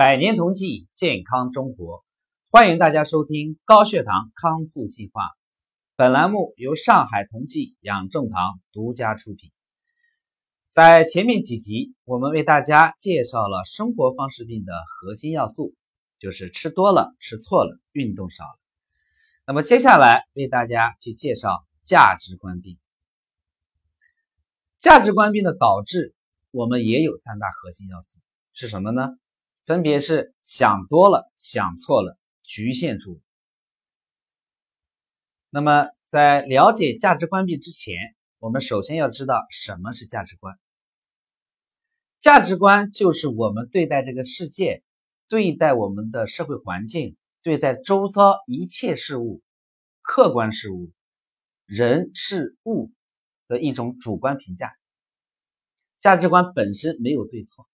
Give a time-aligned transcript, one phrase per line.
[0.00, 2.06] 百年同济，健康中国，
[2.50, 5.28] 欢迎大家收听高血糖康复计划。
[5.94, 9.52] 本栏目由上海同济养正堂独家出品。
[10.72, 15.74] 在前面几集，我们为大家介绍了生活方式病的核心要素，
[16.18, 18.58] 就是吃多了、吃错了、运动少了。
[19.46, 22.78] 那么接下来为大家去介绍价值观病。
[24.78, 26.14] 价值观病的导致，
[26.52, 28.18] 我们也有三大核心要素，
[28.54, 29.10] 是什么呢？
[29.64, 33.20] 分别是想多了、想错了、局限住。
[35.50, 37.94] 那么，在了解价值观病之前，
[38.38, 40.58] 我们首先要知道什么是价值观。
[42.20, 44.82] 价值观就是我们对待这个世界、
[45.28, 49.40] 对待我们的社会环境、对待周遭一切事物、
[50.02, 50.90] 客观事物、
[51.64, 52.92] 人事物
[53.48, 54.72] 的一种主观评价。
[55.98, 57.69] 价值观本身没有对错。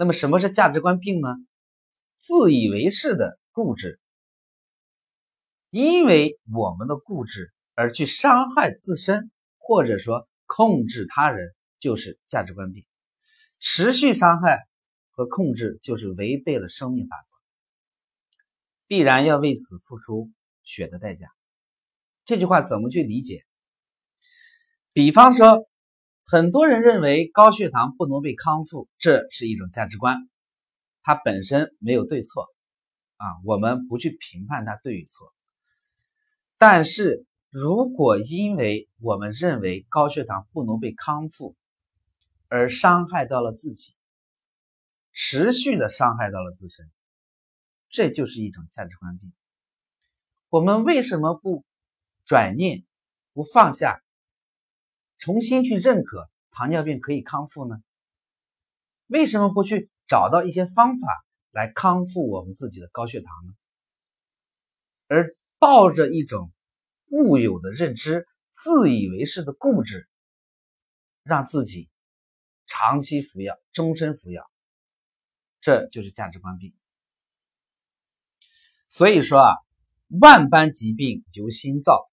[0.00, 1.28] 那么什么是价值观病呢？
[2.16, 4.00] 自以为是的固执，
[5.68, 12.86] 因为我们的固执而去伤害自身，或者说控制他人，就是价值观病。
[13.58, 14.66] 持续伤害
[15.10, 17.36] 和控制就是违背了生命法则，
[18.86, 20.30] 必然要为此付出
[20.62, 21.28] 血的代价。
[22.24, 23.44] 这句话怎么去理解？
[24.94, 25.69] 比方说。
[26.30, 30.16] 很多人认为高血糖不能被康复，这是一种价值观，
[31.02, 32.46] 它本身没有对错
[33.16, 35.34] 啊，我们不去评判它对与错。
[36.56, 41.56] 但是如果因为我们认为高血糖不能被康复，
[42.46, 43.96] 而伤害到了自己，
[45.12, 46.88] 持续的伤害到了自身，
[47.88, 49.32] 这就是一种价值观病。
[50.48, 51.64] 我们为什么不
[52.24, 52.84] 转念，
[53.32, 54.00] 不放下？
[55.20, 57.76] 重新去认可糖尿病可以康复呢？
[59.06, 61.06] 为什么不去找到一些方法
[61.50, 63.52] 来康复我们自己的高血糖呢？
[65.08, 66.50] 而抱着一种
[67.10, 70.08] 固有的认知、自以为是的固执，
[71.22, 71.90] 让自己
[72.66, 74.50] 长期服药、终身服药，
[75.60, 76.72] 这就是价值观病。
[78.88, 79.54] 所以说啊，
[80.08, 82.10] 万般疾病由心造，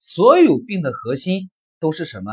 [0.00, 1.48] 所有病的核心。
[1.80, 2.30] 都是什么？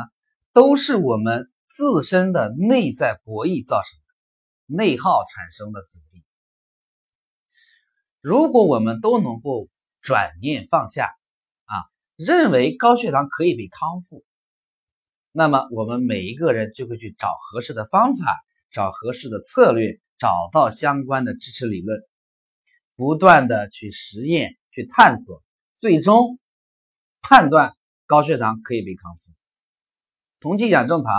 [0.53, 6.23] 都是我们自身的内在博弈造成的，内耗产生的阻力。
[8.21, 9.69] 如果我们都能够
[10.01, 11.13] 转念放下，
[11.65, 11.85] 啊，
[12.15, 14.25] 认为高血糖可以被康复，
[15.31, 18.25] 那么我们每一个人就会去找合适的方法，
[18.71, 22.01] 找合适的策略，找到相关的支持理论，
[22.95, 25.43] 不断的去实验、去探索，
[25.77, 26.39] 最终
[27.21, 27.77] 判断
[28.07, 29.36] 高血糖可以被康复。
[30.39, 31.11] 同济养正堂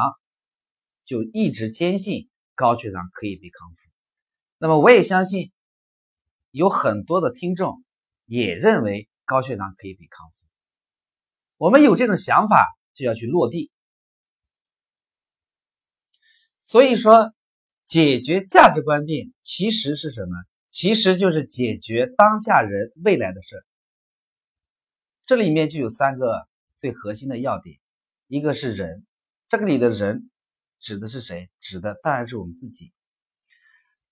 [1.04, 3.76] 就一直坚信高血糖可以被康复，
[4.58, 5.52] 那么我也相信
[6.50, 7.82] 有很多的听众
[8.26, 10.34] 也认为高血糖可以被康复。
[11.56, 13.72] 我们有这种想法，就要去落地。
[16.62, 17.32] 所以说，
[17.82, 20.36] 解决价值观病其实是什么？
[20.68, 23.64] 其实就是解决当下人未来的事。
[25.22, 26.46] 这里面就有三个
[26.76, 27.80] 最核心的要点，
[28.28, 29.04] 一个是人。
[29.48, 30.31] 这个里的人
[30.78, 31.48] 指的是谁？
[31.59, 32.92] 指的当然是我们自己。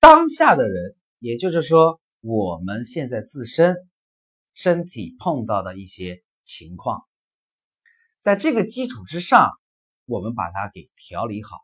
[0.01, 3.77] 当下的人，也就是说我们现在自身
[4.55, 7.07] 身体碰到的一些情况，
[8.21, 9.51] 在这个基础之上，
[10.07, 11.59] 我们把它给调理好。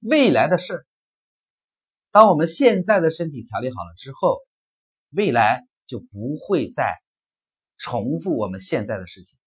[0.00, 0.86] 未来的事，
[2.10, 4.42] 当我们现在的身体调理好了之后，
[5.08, 6.94] 未来就不会再
[7.78, 9.38] 重复我们现在的事情。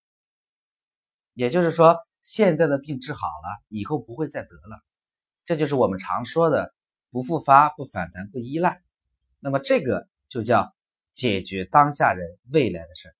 [1.35, 1.95] 也就是说。
[2.23, 4.83] 现在的病治好了，以后不会再得了，
[5.45, 6.73] 这就是我们常说的
[7.09, 8.81] 不复发、不反弹、不依赖。
[9.39, 10.75] 那么这个就叫
[11.11, 13.15] 解决当下人未来的事儿。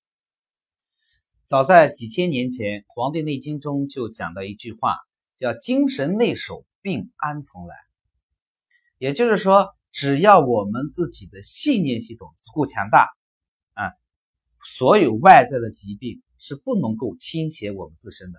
[1.46, 4.98] 早在几千年前，《黄帝内经》中就讲到一句话，
[5.36, 7.74] 叫“精神内守，病安从来”。
[8.98, 13.08] 也就是说，只要我们自己的信念系统足够强大，
[13.72, 13.90] 啊，
[14.64, 18.38] 所有外在的疾病是不能够侵袭我们自身的。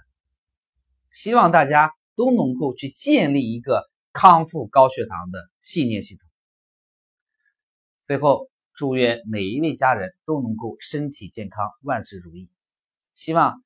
[1.12, 6.28] 希望大家都能够去建立一个康复高血糖的信念系统。
[8.04, 12.50] 最后，祝愿每一位家人都能够身体健康，万事如意。
[13.14, 13.64] 希望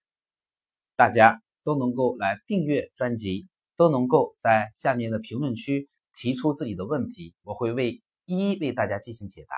[0.95, 9.55] 大家都能够来订阅专辑，都能够在下面的评论区提出自己的问题，我会为一一为大家进行解答。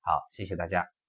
[0.00, 0.99] 好，谢谢大家。